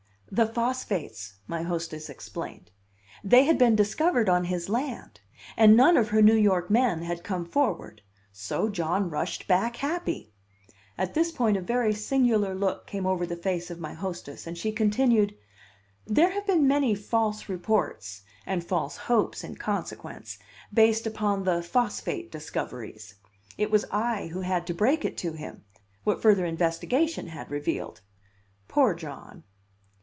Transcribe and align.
"The 0.33 0.47
phosphates," 0.47 1.33
my 1.45 1.63
hostess 1.63 2.07
explained. 2.09 2.71
"They 3.21 3.43
had 3.43 3.57
been 3.57 3.75
discovered 3.75 4.29
on 4.29 4.45
his 4.45 4.69
land. 4.69 5.19
And 5.57 5.75
none 5.75 5.97
of 5.97 6.07
her 6.11 6.21
New 6.21 6.37
York 6.37 6.69
men 6.69 7.01
had 7.01 7.25
come 7.25 7.43
forward. 7.43 8.01
So 8.31 8.69
John 8.69 9.09
rushed 9.09 9.45
back 9.49 9.75
happy." 9.75 10.31
At 10.97 11.15
this 11.15 11.33
point 11.33 11.57
a 11.57 11.61
very 11.61 11.93
singular 11.93 12.55
look 12.55 12.87
came 12.87 13.05
over 13.05 13.25
the 13.25 13.35
face 13.35 13.69
of 13.69 13.81
my 13.81 13.91
hostess, 13.93 14.47
and 14.47 14.57
she 14.57 14.71
continued: 14.71 15.35
"There 16.07 16.29
have 16.29 16.47
been 16.47 16.65
many 16.65 16.95
false 16.95 17.49
reports 17.49 18.21
(and 18.45 18.63
false 18.63 18.95
hopes 18.95 19.43
in 19.43 19.55
consequence) 19.55 20.39
based 20.73 21.05
upon 21.05 21.43
the 21.43 21.61
phosphate 21.61 22.31
discoveries. 22.31 23.15
It 23.57 23.69
was 23.69 23.83
I 23.91 24.27
who 24.27 24.39
had 24.39 24.65
to 24.67 24.73
break 24.73 25.03
it 25.03 25.17
to 25.17 25.33
him 25.33 25.65
what 26.05 26.21
further 26.21 26.45
investigation 26.45 27.27
had 27.27 27.51
revealed. 27.51 27.99
Poor 28.69 28.93
John!" 28.93 29.43